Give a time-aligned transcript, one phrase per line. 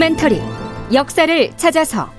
[0.00, 0.40] 다큐멘터리
[0.94, 2.10] 역사를 찾아서.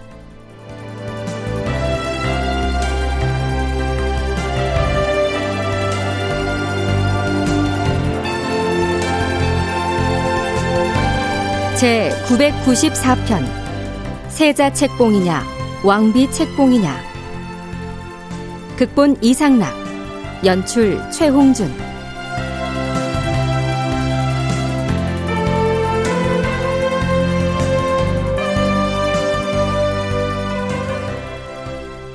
[11.75, 13.49] 제 994편
[14.29, 15.43] 세자 책봉이냐
[15.83, 16.95] 왕비 책봉이냐.
[18.77, 19.73] 극본 이상락
[20.45, 21.80] 연출 최홍준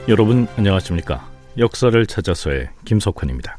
[0.09, 1.29] 여러분 안녕하십니까
[1.59, 3.59] 역사를 찾아서의 김석환입니다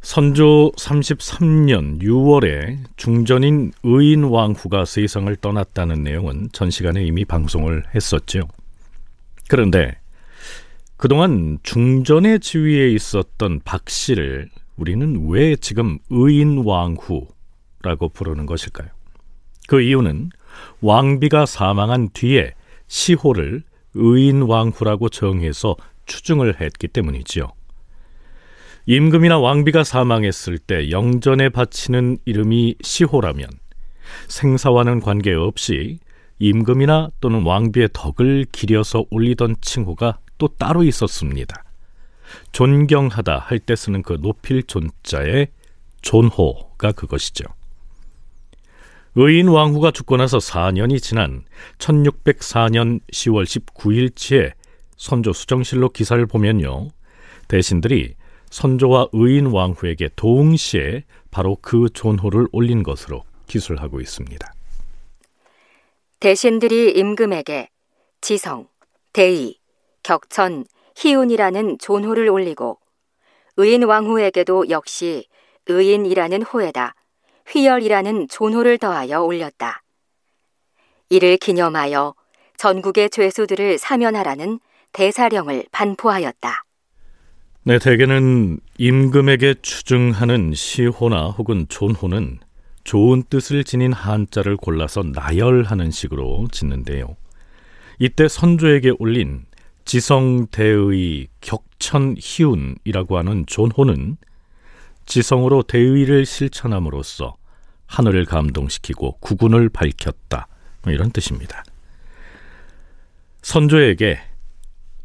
[0.00, 8.48] 선조 33년 6월에 중전인 의인 왕후가 세상을 떠났다는 내용은 전 시간에 이미 방송을 했었죠.
[9.48, 9.98] 그런데
[10.96, 18.88] 그동안 중전의 지위에 있었던 박 씨를 우리는 왜 지금 의인 왕후라고 부르는 것일까요?
[19.68, 20.30] 그 이유는
[20.80, 22.54] 왕비가 사망한 뒤에
[22.86, 23.62] 시호를
[23.96, 27.48] 의인 왕후라고 정해서 추증을 했기 때문이지요.
[28.86, 33.48] 임금이나 왕비가 사망했을 때 영전에 바치는 이름이 시호라면
[34.28, 35.98] 생사와는 관계없이
[36.38, 41.64] 임금이나 또는 왕비의 덕을 기려서 올리던 칭호가 또 따로 있었습니다.
[42.52, 45.48] 존경하다 할 때 쓰는 그 높일 존자의
[46.02, 47.44] 존호가 그것이죠.
[49.18, 51.42] 의인 왕후가 죽고 나서 4년이 지난
[51.78, 54.52] 1604년 10월 19일치에
[54.98, 56.88] 선조 수정실록 기사를 보면요.
[57.48, 58.14] 대신들이
[58.50, 64.52] 선조와 의인 왕후에게 동시에 바로 그 존호를 올린 것으로 기술하고 있습니다.
[66.20, 67.70] 대신들이 임금에게
[68.20, 68.68] 지성,
[69.14, 69.56] 대의,
[70.02, 72.78] 격천, 희운이라는 존호를 올리고
[73.56, 75.26] 의인 왕후에게도 역시
[75.68, 76.94] 의인이라는 호에다
[77.48, 79.82] 휘열이라는 존호를 더하여 올렸다.
[81.08, 82.14] 이를 기념하여
[82.56, 84.60] 전국의 죄수들을 사면하라는
[84.92, 86.64] 대사령을 반포하였다.
[87.64, 92.38] 네, 대개는 임금에게 추증하는 시호나 혹은 존호는
[92.84, 97.16] 좋은 뜻을 지닌 한자를 골라서 나열하는 식으로 짓는데요.
[97.98, 99.44] 이때 선조에게 올린
[99.84, 104.16] 지성대의 격천희운이라고 하는 존호는
[105.06, 107.36] 지성으로 대의를 실천함으로써
[107.86, 110.48] 하늘을 감동시키고 구군을 밝혔다.
[110.82, 111.64] 뭐 이런 뜻입니다.
[113.42, 114.18] 선조에게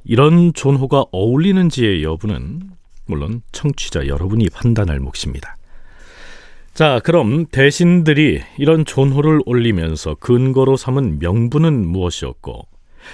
[0.04, 2.72] 이런 존호가 어울리는지의 여부는
[3.06, 5.58] 물론 청취자 여러분이 판단할 몫입니다.
[6.74, 12.68] 자, 그럼 대신들이 이런 존호를 올리면서 근거로 삼은 명분은 무엇이었고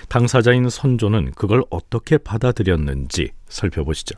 [0.09, 4.15] 당사자인 선조는 그걸 어떻게 받아들였는지 살펴보시죠.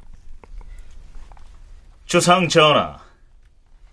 [2.09, 2.97] 주상 전하,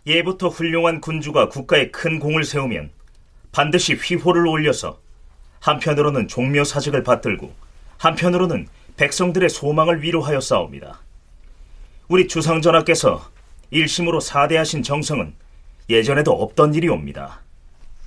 [0.06, 2.88] 예부터 훌륭한 군주가 국가에 큰 공을 세우면
[3.53, 4.99] 반드시 휘호를 올려서
[5.60, 7.53] 한편으로는 종묘 사직을 받들고
[7.99, 10.99] 한편으로는 백성들의 소망을 위로하여 싸웁니다.
[12.09, 13.22] 우리 주상 전하께서
[13.71, 15.34] 일심으로 사대하신 정성은
[15.91, 17.43] 예전에도 없던 일이옵니다.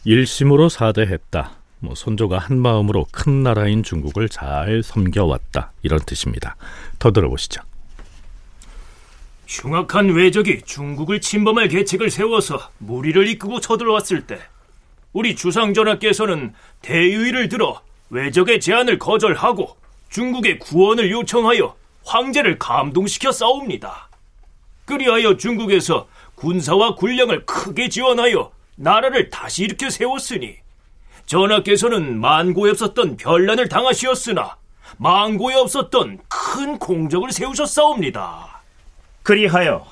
[0.05, 1.51] 일심으로 사대했다.
[1.81, 5.71] 뭐 선조가 한 마음으로 큰 나라인 중국을 잘 섬겨왔다.
[5.83, 6.55] 이런 뜻입니다.
[6.97, 7.68] 더 들어보시죠.
[9.49, 14.39] 흉악한 외적이 중국을 침범할 계책을 세워서 무리를 이끌고 쳐들어왔을 때
[15.11, 19.75] 우리 주상전하께서는 대의를 들어 외적의 제안을 거절하고
[20.09, 24.09] 중국의 구원을 요청하여 황제를 감동시켜 싸웁니다.
[24.85, 30.57] 그리하여 중국에서 군사와 군량을 크게 지원하여 나라를 다시 일으켜 세웠으니
[31.25, 34.57] 전하께서는 만고에 없었던 별난을 당하시었으나
[34.97, 38.58] 만고에 없었던 큰 공적을 세우셨사옵니다.
[39.29, 39.85] 그리하여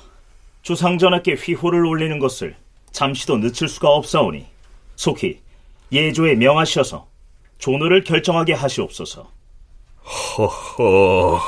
[0.62, 2.56] 주상전하께 휘호를 올리는 것을
[2.90, 4.44] 잠시도 늦출 수가 없사오니
[4.96, 5.38] 속히
[5.92, 7.06] 예조에 명하셔서
[7.58, 9.30] 존호를 결정하게 하시옵소서.
[10.04, 11.40] 허허.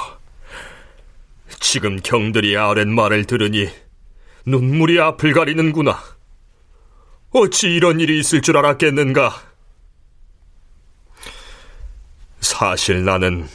[1.58, 3.69] 지금 경들이 아랫말을 들으니
[4.46, 5.98] 눈물이 앞을 가리는구나.
[7.32, 9.32] 어찌 이런 일이 있을 줄 알았겠는가?
[12.40, 13.48] 사실 나는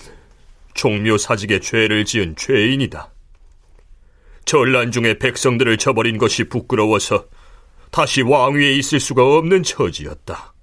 [0.74, 3.15] 종묘 사직에 죄를 지은 죄인이다.
[4.46, 7.26] 전란 중에 백성들을 저버린 것이 부끄러워서
[7.92, 10.54] 다시 왕위에 있을 수가 없는 처지였다.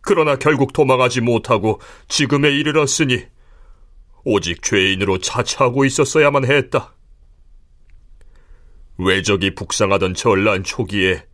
[0.00, 3.26] 그러나 결국 도망하지 못하고 지금에 이르렀으니
[4.24, 6.94] 오직 죄인으로 차차하고 있었어야만 했다.
[8.98, 11.24] 외적이 북상하던 전란 초기에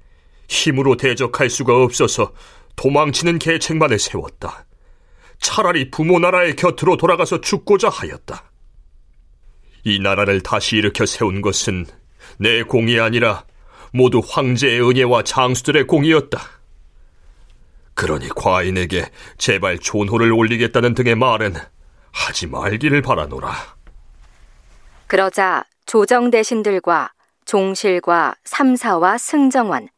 [0.48, 2.32] 힘으로 대적할 수가 없어서
[2.76, 4.66] 도망치는 계책만을 세웠다.
[5.38, 8.50] 차라리 부모 나라의 곁으로 돌아가서 죽고자 하였다.
[9.84, 11.86] 이 나라를 다시 일으켜 세운 것은
[12.38, 13.44] 내 공이 아니라
[13.92, 16.40] 모두 황제의 은혜와 장수들의 공이었다.
[17.94, 19.06] 그러니 과인에게
[19.38, 21.54] 제발 존호를 올리겠다는 등의 말은
[22.12, 23.52] 하지 말기를 바라노라.
[25.06, 27.12] 그러자 조정 대신들과
[27.44, 29.88] 종실과 삼사와 승정원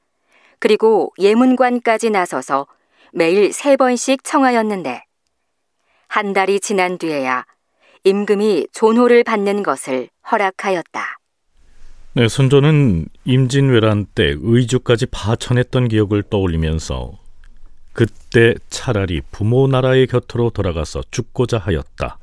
[0.58, 2.66] 그리고 예문관까지 나서서
[3.12, 5.04] 매일 세 번씩 청하였는데
[6.08, 7.44] 한 달이 지난 뒤에야
[8.06, 11.18] 임금이 존호를 받는 것을 허락하였다.
[12.12, 17.18] 네, 선조는 임진왜란 때 의주까지 파천했던 기억을 떠올리면서
[17.92, 22.18] 그때 차라리 부모 나라의 곁으로 돌아가서 죽고자 하였다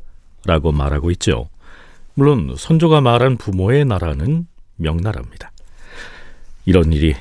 [0.46, 1.50] 라고 말하고 있죠.
[2.14, 4.48] 물론 선조가 말한 부모의 나라는
[4.78, 5.52] 명나라입니다.
[6.66, 7.14] 이런 일이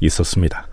[0.00, 0.68] 있었습니다.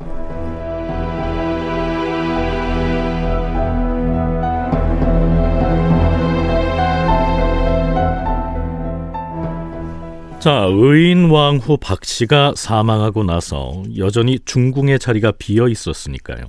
[10.42, 16.46] 자, 의인왕후 박씨가 사망하고 나서 여전히 중궁의 자리가 비어 있었으니까요.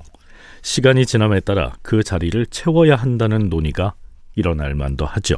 [0.62, 3.92] 시간이 지남에 따라 그 자리를 채워야 한다는 논의가
[4.34, 5.36] 일어날 만도 하죠.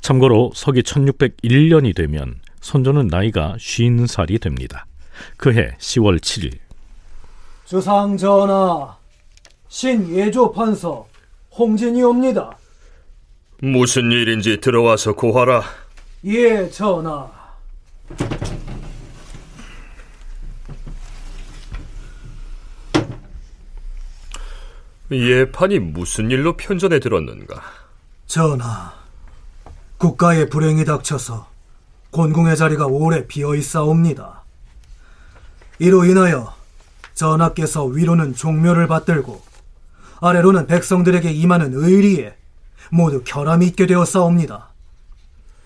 [0.00, 4.86] 참고로 서기 1601년이 되면 선조는 나이가 50살이 됩니다.
[5.36, 6.58] 그해 10월 7일
[7.66, 8.96] 주상 전하,
[9.68, 11.06] 신예조 판서
[11.56, 12.58] 홍진이옵니다.
[13.60, 15.62] 무슨 일인지 들어와서 고하라.
[16.24, 17.33] 예, 전하.
[25.14, 27.62] 예판이 무슨 일로 편전에 들었는가?
[28.26, 28.92] 전하,
[29.98, 31.48] 국가의 불행이 닥쳐서
[32.10, 34.44] 곤궁의 자리가 오래 비어 있사옵니다.
[35.78, 36.54] 이로 인하여
[37.14, 39.42] 전하께서 위로는 종묘를 받들고
[40.20, 42.34] 아래로는 백성들에게 임하는 의리에
[42.90, 44.68] 모두 결함이 있게 되었사옵니다.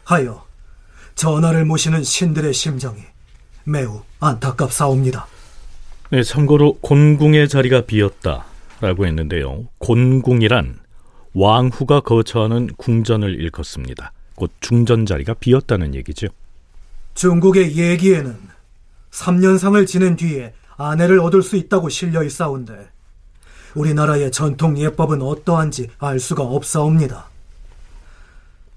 [0.04, 0.44] 하여
[1.14, 3.02] 전하를 모시는 신들의 심정이
[3.64, 5.26] 매우 안타깝사옵니다.
[6.10, 8.47] 네, 참고로 곤궁의 자리가 비었다
[8.80, 9.68] 라고 했는데요.
[9.78, 10.78] 곤궁이란
[11.34, 14.12] 왕후가 거처하는 궁전을 일컫습니다.
[14.34, 16.28] 곧 중전 자리가 비었다는 얘기죠.
[17.14, 18.36] 중국의 예기에는
[19.10, 22.88] 3년상을 지낸 뒤에 아내를 얻을 수 있다고 실려 있사온데
[23.74, 27.26] 우리나라의 전통 예법은 어떠한지 알 수가 없사옵니다.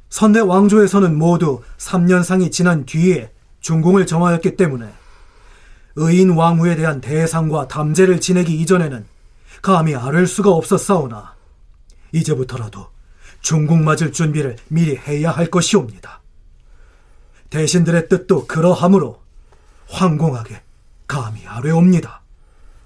[0.10, 3.32] 선대 왕조에서는 모두 3년상이 지난 뒤에
[3.62, 4.88] 중궁을 정하였기 때문에
[5.96, 9.06] 의인 왕후에 대한 대상과 담제를 지내기 이전에는
[9.62, 11.36] 감히 아를 수가 없었사오나
[12.12, 12.88] 이제부터라도
[13.42, 16.22] 중궁 맞을 준비를 미리 해야 할 것이옵니다.
[17.50, 19.22] 대신들의 뜻도 그러하므로
[19.90, 20.62] 황공하게
[21.08, 22.22] 감히 아뢰옵니다.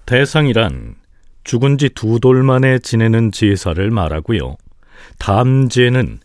[0.06, 0.96] 대상이란
[1.44, 4.56] 죽은 지 두 돌 만에 지내는 제사를 말하고요.
[5.18, 6.20] 담제는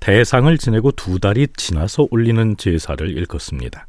[0.00, 3.86] 대상을 지내고 두 달이 지나서 올리는 제사를 일컫습니다.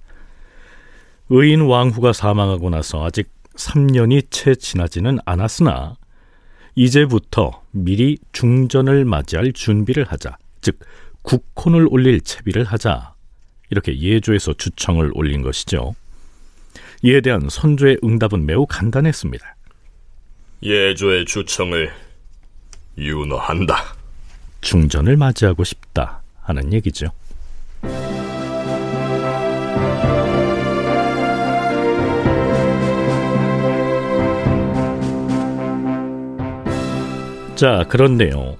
[1.29, 5.95] 의인 왕후가 사망하고 나서 아직 3년이 채 지나지는 않았으나
[6.77, 10.79] 이제부터 미리 중전을 맞이할 준비를 하자, 즉
[11.23, 13.15] 국혼을 올릴 채비를 하자
[13.71, 15.95] 이렇게 예조에서 주청을 올린 것이죠.
[17.01, 19.55] 이에 대한 선조의 응답은 매우 간단했습니다.
[20.61, 21.91] 예조의 주청을
[22.99, 23.95] 윤허한다.
[24.61, 27.07] 중전을 맞이하고 싶다 하는 얘기죠.
[37.57, 38.55] 자, 그런데요.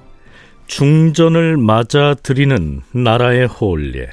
[0.66, 4.10] 중전을 맞아 들이는 나라의 호을례,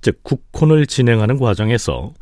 [0.00, 2.12] 즉 국혼을 진행하는 과정에서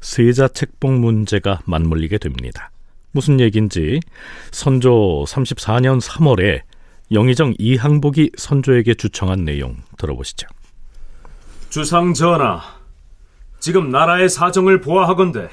[0.00, 2.70] 세자 책봉 문제가 맞물리게 됩니다.
[3.12, 4.00] 무슨 얘기인지
[4.52, 6.62] 선조 34년 3월에
[7.12, 10.48] 영의정 이항복이 선조에게 주청한 내용 들어보시죠.
[11.68, 12.62] 주상 전하,
[13.60, 15.50] 지금 나라의 사정을 보아하건대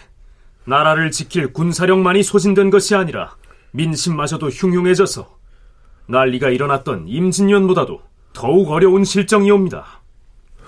[0.64, 3.36] 나라를 지킬 군사력만이 소진된 것이 아니라
[3.72, 5.43] 민심마저도 흉흉해져서
[6.08, 8.02] 난리가 일어났던 임진년보다도
[8.34, 10.02] 더욱 어려운 실정이옵니다.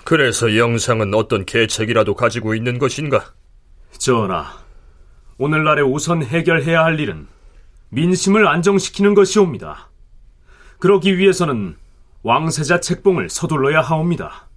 [0.04, 3.34] 그래서 영상은 어떤 계책이라도 가지고 있는 것인가?
[3.98, 4.46] 전하,
[5.38, 7.28] 오늘날에 우선 해결해야 할 일은
[7.90, 9.90] 민심을 안정시키는 것이옵니다.
[10.80, 11.76] 그러기 위해서는
[12.24, 14.48] 왕세자 책봉을 서둘러야 하옵니다.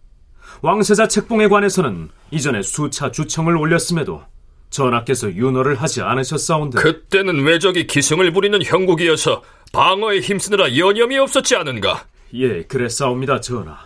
[0.63, 4.23] 왕세자 책봉에 관해서는 이전에 수차 주청을 올렸음에도
[4.71, 12.07] 전하께서 윤허를 하지 않으셨사온데 그때는 왜적이 기승을 부리는 형국이어서 방어에 힘쓰느라 여념이 없었지 않은가?
[12.35, 13.79] 예, 그랬사옵니다, 전하.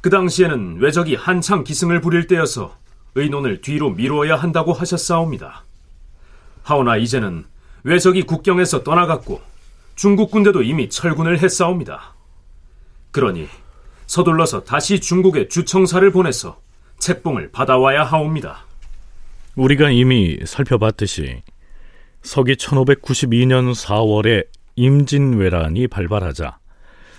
[0.00, 2.76] 그 당시에는 왜적이 한창 기승을 부릴 때여서
[3.14, 5.64] 의논을 뒤로 미루어야 한다고 하셨사옵니다.
[6.62, 7.44] 하오나 이제는
[7.84, 9.40] 왜적이 국경에서 떠나갔고
[9.94, 12.14] 중국 군대도 이미 철군을 했사옵니다.
[13.10, 13.48] 그러니
[14.06, 16.60] 서둘러서 다시 중국에 주청사를 보내서
[16.98, 18.64] 책봉을 받아와야 하옵니다.
[19.54, 21.42] 우리가 이미 살펴봤듯이
[22.22, 26.58] 서기 1592년 4월에 임진왜란이 발발하자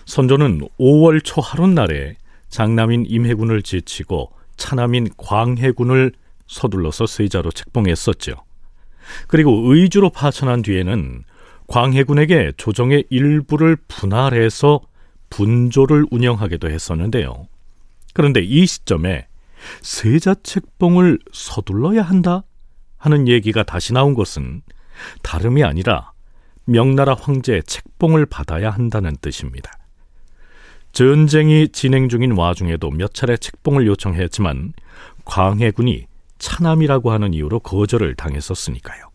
[0.05, 2.15] 선조는 5월 초 하룻날에
[2.49, 6.11] 장남인 임해군을 제치고 차남인 광해군을
[6.47, 8.35] 서둘러서 세자로 책봉했었죠.
[9.27, 11.23] 그리고 의주로 파천한 뒤에는
[11.67, 14.81] 광해군에게 조정의 일부를 분할해서
[15.29, 17.47] 분조를 운영하기도 했었는데요.
[18.13, 19.27] 그런데 이 시점에
[19.81, 22.43] 세자 책봉을 서둘러야 한다
[22.97, 24.61] 하는 얘기가 다시 나온 것은
[25.23, 26.12] 다름이 아니라
[26.65, 29.71] 명나라 황제의 책봉을 받아야 한다는 뜻입니다.
[30.91, 34.73] 전쟁이 진행 중인 와중에도 몇 차례 책봉을 요청했지만
[35.25, 36.05] 광해군이
[36.37, 39.09] 차남이라고 하는 이유로 거절을 당했었으니까요.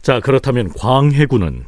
[0.00, 1.64] 자, 그렇다면 광해군은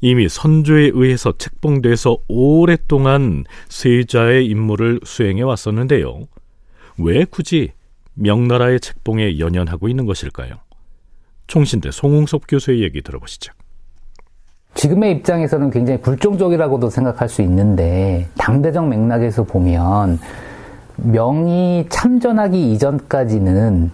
[0.00, 6.26] 이미 선조에 의해서 책봉돼서 오랫동안 세자의 임무를 수행해 왔었는데요.
[6.98, 7.72] 왜 굳이
[8.14, 10.54] 명나라의 책봉에 연연하고 있는 것일까요?
[11.46, 13.52] 총신대 송웅섭 교수의 얘기 들어보시죠.
[14.76, 20.18] 지금의 입장에서는 굉장히 불종적이라고도 생각할 수 있는데 당대적 맥락에서 보면
[20.96, 23.90] 명이 참전하기 이전까지는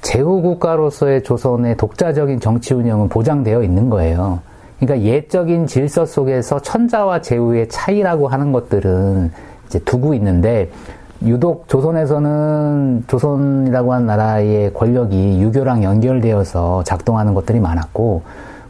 [0.00, 4.40] 제후국가로서의 조선의 독자적인 정치 운영은 보장되어 있는 거예요.
[4.80, 9.30] 그러니까 예적인 질서 속에서 천자와 제후의 차이라고 하는 것들은
[9.66, 10.70] 이제 두고 있는데
[11.24, 18.22] 유독 조선에서는 조선이라고 하는 나라의 권력이 유교랑 연결되어서 작동하는 것들이 많았고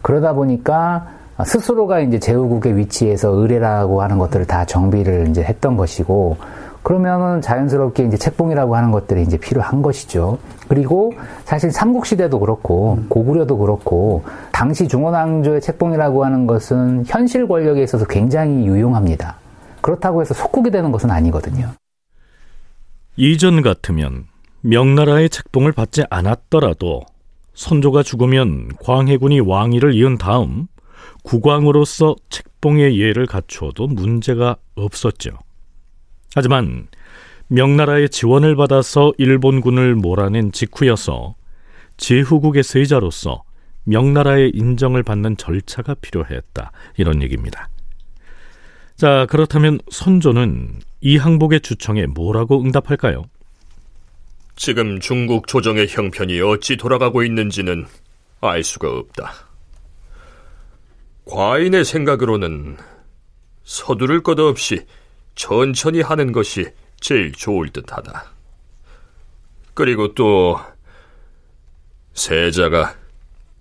[0.03, 6.37] 그러다 보니까 스스로가 이제 제후국의 위치에서 의뢰라고 하는 것들을 다 정비를 이제 했던 것이고
[6.83, 10.39] 그러면은 자연스럽게 이제 책봉이라고 하는 것들이 이제 필요한 것이죠.
[10.67, 11.13] 그리고
[11.45, 19.37] 사실 삼국시대도 그렇고 고구려도 그렇고 당시 중원왕조의 책봉이라고 하는 것은 현실 권력에 있어서 굉장히 유용합니다.
[19.81, 21.71] 그렇다고 해서 속국이 되는 것은 아니거든요.
[23.17, 24.25] 이전 같으면
[24.63, 27.03] 명나라의 책봉을 받지 않았더라도
[27.55, 30.67] 선조가 죽으면 광해군이 왕위를 이은 다음
[31.23, 35.31] 국왕으로서 책봉의 예를 갖추어도 문제가 없었죠.
[36.35, 36.89] 하지만
[37.49, 41.35] 명나라의 지원을 받아서 일본군을 몰아낸 직후여서
[41.97, 43.43] 제후국의 세자로서
[43.85, 46.73] 명나라의 인정을 받는 절차가 필요했다.
[46.97, 47.69] 이런 얘기입니다.
[48.97, 53.25] 자, 그렇다면 선조는 이 항복의 주청에 뭐라고 응답할까요?
[54.55, 57.87] 지금 중국 조정의 형편이 어찌 돌아가고 있는지는
[58.41, 59.52] 알 수가 없다.
[61.25, 62.77] 과인의 생각으로는
[63.65, 64.87] 서두를 것 없이
[65.35, 66.67] 천천히 하는 것이
[67.01, 68.25] 제일 좋을 듯하다.
[69.75, 70.59] 그리고 또
[72.15, 72.97] 세자가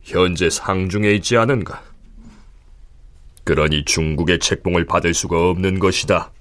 [0.01, 1.82] 현재 상중에 있지 않은가?
[3.44, 6.32] 그러니 중국의 책봉을 받을 수가 없는 것이다.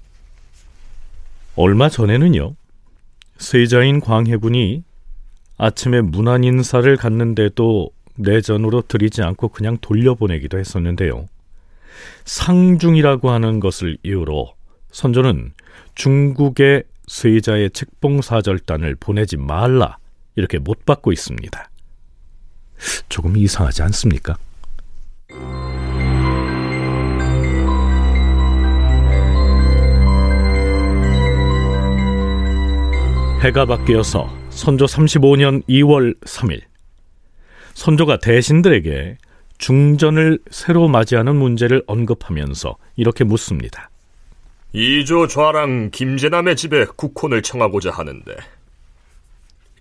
[1.55, 2.55] 얼마 전에는요.
[3.37, 4.83] 세자인 광해군이
[5.57, 11.27] 아침에 문안 인사를 갔는데도 내전으로 들이지 않고 그냥 돌려보내기도 했었는데요.
[12.25, 14.53] 상중이라고 하는 것을 이유로
[14.91, 15.53] 선조는
[15.95, 19.97] 중국의 세자의 책봉사절단을 보내지 말라
[20.35, 21.69] 이렇게 못 받고 있습니다.
[23.09, 24.37] 조금 이상하지 않습니까?
[33.41, 36.70] 해가 바뀌어서 선조 35년 2월 3일
[37.73, 39.17] 선조가 대신들에게
[39.57, 43.89] 중전을 새로 맞이하는 문제를 언급하면서 이렇게 묻습니다.
[44.73, 48.35] 이조 좌랑 김재남의 집에 국혼을 청하고자 하는데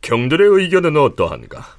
[0.03, 1.77] 경들의 의견은 어떠한가?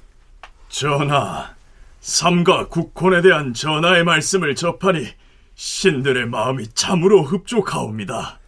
[0.68, 1.54] 전하,
[2.00, 5.06] 삼가 국혼에 대한 전하의 말씀을 접하니
[5.54, 8.40] 신들의 마음이 참으로 흡족하옵니다.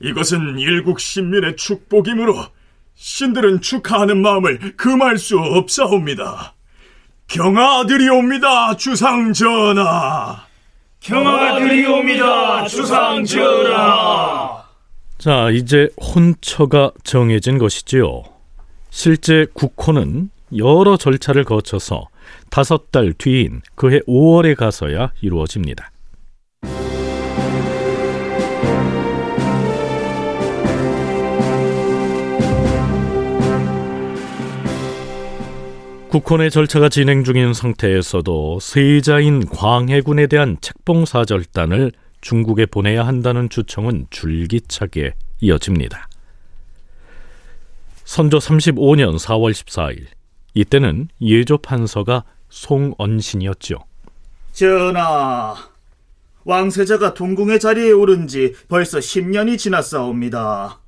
[0.00, 2.36] 이것은 일국 신민의 축복이므로
[2.94, 6.54] 신들은 축하하는 마음을 금할 수 없사옵니다.
[7.28, 10.44] 경아들이옵니다, 주상 전하.
[11.00, 14.64] 경아들이옵니다, 주상 전하.
[15.18, 18.22] 자, 이제 혼처가 정해진 것이지요.
[18.88, 22.08] 실제 국호는 여러 절차를 거쳐서
[22.50, 25.90] 다섯 달 뒤인 그해 5월에 가서야 이루어집니다.
[36.10, 46.08] 국혼의 절차가 진행 중인 상태에서도 세자인 광해군에 대한 책봉사절단을 중국에 보내야 한다는 주청은 줄기차게 이어집니다.
[48.04, 50.06] 선조 35년 4월 14일
[50.54, 53.76] 이때는 예조 판서가 송언신이었죠.
[54.52, 55.54] 전하,
[56.44, 60.80] 왕세자가 동궁의 자리에 오른 지 벌써 10년이 지났사옵니다.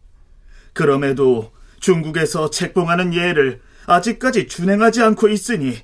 [0.72, 5.78] 그럼에도 중국에서 책봉하는 예를 아직까지 준행하지 않고 있으니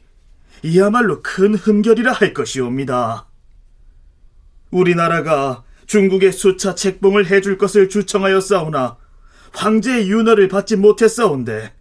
[0.62, 3.28] 이야말로 큰 흠결이라 할 것이옵니다.
[4.70, 8.96] 우리나라가 중국의 수차 책봉을 해줄 것을 주청하였사오나
[9.52, 11.72] 황제의 윤허를 받지 못했사온데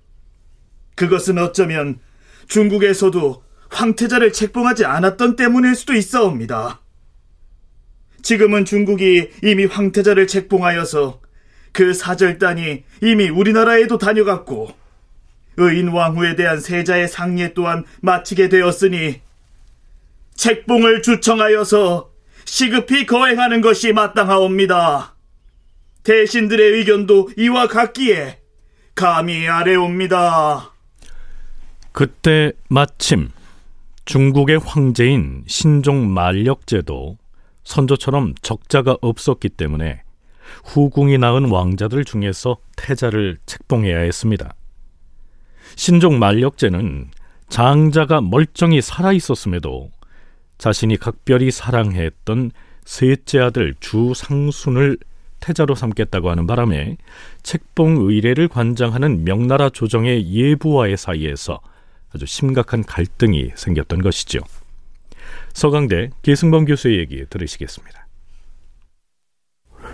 [0.96, 2.00] 그것은 어쩌면
[2.48, 6.82] 중국에서도 황태자를 책봉하지 않았던 때문일 수도 있사옵니다.
[8.22, 11.22] 지금은 중국이 이미 황태자를 책봉하여서
[11.74, 14.85] 그 사절단이 이미 우리나라에도 다녀갔고
[15.58, 19.22] 의인 왕후에 대한 세자의 상례 또한 마치게 되었으니
[20.36, 22.12] 책봉을 주청하여서
[22.46, 25.16] 시급히 거행하는 것이 마땅하옵니다.
[26.04, 28.40] 대신들의 의견도 이와 같기에
[28.94, 30.72] 감히 아래옵니다.
[31.92, 33.32] 그때 마침
[34.06, 37.18] 중국의 황제인 신종 만력제도
[37.64, 40.04] 선조처럼 적자가 없었기 때문에
[40.66, 44.54] 후궁이 낳은 왕자들 중에서 태자를 책봉해야 했습니다.
[45.76, 47.10] 신종 만력제는
[47.50, 49.92] 장자가 멀쩡히 살아 있었음에도
[50.58, 52.52] 자신이 각별히 사랑했던
[52.86, 54.98] 셋째 아들 주상순을
[55.40, 56.98] 태자로 삼겠다고 하는 바람에
[57.44, 61.60] 책봉 의례를 관장하는 명나라 조정의 예부와의 사이에서
[62.14, 64.40] 아주 심각한 갈등이 생겼던 것이죠.
[65.54, 68.08] 서강대 계승범 교수의 얘기 들으시겠습니다.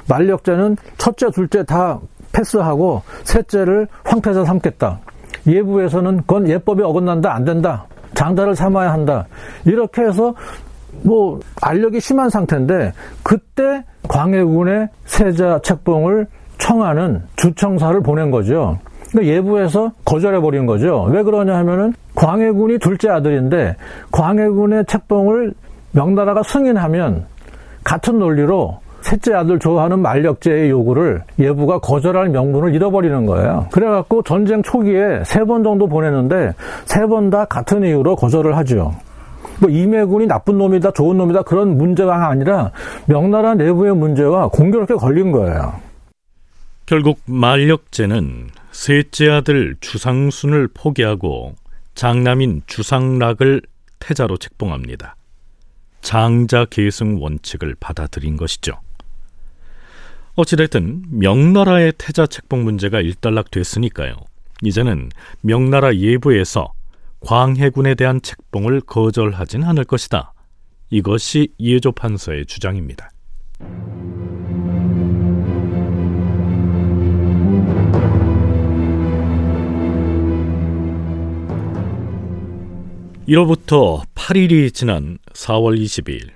[0.08, 2.00] 만력제는 첫째, 둘째 다
[2.32, 5.02] 패스하고 셋째를 황태자 삼겠다.
[5.48, 7.86] 예부에서는 그건 예법에 어긋난다, 안 된다.
[8.14, 9.26] 장자를 삼아야 한다.
[9.66, 10.34] 이렇게 해서
[11.04, 12.94] 뭐 알력이 심한 상태인데
[13.24, 18.78] 그때 광해군의 세자 책봉을 청하는 주청사를 보낸 거죠.
[19.10, 21.04] 그러니까 예부에서 거절해 버린 거죠.
[21.10, 23.76] 왜 그러냐 하면은 광해군이 둘째 아들인데
[24.12, 25.54] 광해군의 책봉을
[25.92, 27.26] 명나라가 승인하면
[27.84, 28.80] 같은 논리로
[29.12, 33.68] 셋째 아들 좋아하는 만력제의 요구를 예부가 거절할 명분을 잃어버리는 거예요.
[33.72, 36.54] 그래갖고 전쟁 초기에 세 번 정도 보냈는데
[36.86, 38.94] 세 번 다 같은 이유로 거절을 하죠.
[39.60, 42.72] 뭐 이매군이 나쁜 놈이다, 좋은 놈이다 그런 문제가 아니라
[43.06, 45.74] 명나라 내부의 문제와 공교롭게 걸린 거예요.
[46.86, 51.54] 결국 만력제는 셋째 아들 주상순을 포기하고
[51.96, 53.62] 장남인 주상락을
[54.00, 55.16] 태자로 책봉합니다.
[56.02, 58.74] 장자 계승 원칙을 받아들인 것이죠.
[60.36, 64.16] 어찌됐든 명나라의 태자 책봉 문제가 일단락됐으니까요.
[64.64, 65.10] 이제는
[65.42, 66.72] 명나라 예부에서
[67.22, 70.34] 광해군에 대한 책봉을 거절하진 않을 것이다.
[70.90, 73.10] 이것이 예조 판서의 주장입니다.
[83.28, 86.30] 이로부터 8일이 지난 4월 22일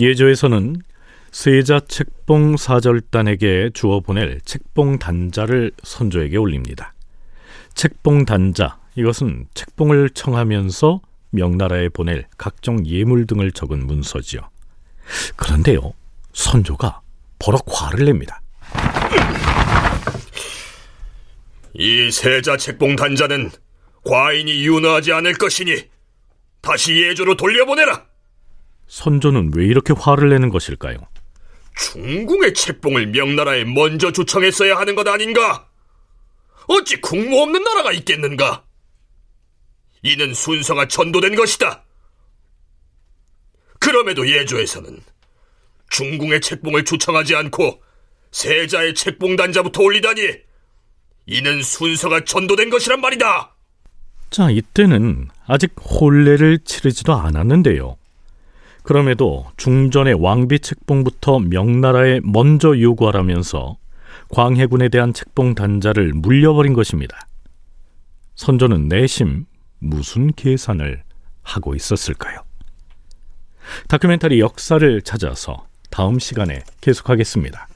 [0.00, 0.82] 예조에서는
[1.30, 6.94] 세자 책봉 사절단에게 주어 보낼 책봉 단자를 선조에게 올립니다.
[7.74, 14.40] 책봉 단자 이것은 책봉을 청하면서 명나라에 보낼 각종 예물 등을 적은 문서지요.
[15.36, 15.92] 그런데요,
[16.32, 17.00] 선조가
[17.38, 18.40] 버럭 화를 냅니다.
[21.74, 23.50] 이 세자 책봉 단자는
[24.04, 25.84] 과인이 윤허하지 않을 것이니
[26.60, 28.06] 다시 예조로 돌려보내라.
[28.88, 30.98] 선조는 왜 이렇게 화를 내는 것일까요?
[31.78, 35.68] 중궁의 책봉을 명나라에 먼저 주청했어야 하는 것 아닌가?
[36.66, 38.64] 어찌 국무 없는 나라가 있겠는가?
[40.02, 41.84] 이는 순서가 전도된 것이다.
[43.80, 45.00] 그럼에도 예조에서는
[45.90, 47.82] 중궁의 책봉을 주청하지 않고
[48.32, 50.20] 세자의 책봉 단자부터 올리다니
[51.26, 53.54] 이는 순서가 전도된 것이란 말이다.
[54.30, 57.97] 자, 이때는 아직 혼례를 치르지도 않았는데요.
[58.88, 63.76] 그럼에도 중전의 왕비 책봉부터 명나라에 먼저 요구하라면서
[64.30, 67.28] 광해군에 대한 책봉 단자를 물려버린 것입니다.
[68.36, 69.44] 선조는 내심
[69.78, 71.02] 무슨 계산을
[71.42, 72.40] 하고 있었을까요?
[73.88, 77.68] 다큐멘터리 역사를 찾아서 다음 시간에 계속하겠습니다.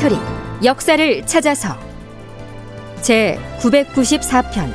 [0.00, 0.16] 다큐멘터리
[0.64, 1.76] 역사를 찾아서.
[3.02, 4.74] 제 994편.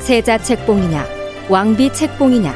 [0.00, 1.06] 세자 책봉이냐
[1.48, 2.54] 왕비 책봉이냐.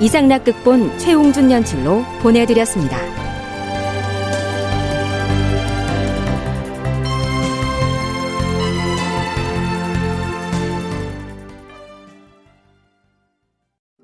[0.00, 3.11] 이상락 극본 최웅준 연출로 보내드렸습니다.